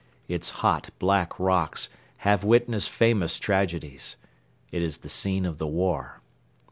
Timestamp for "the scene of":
4.97-5.59